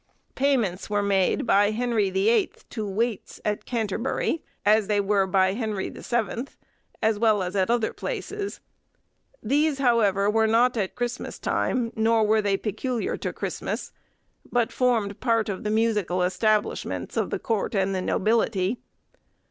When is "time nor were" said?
11.37-12.41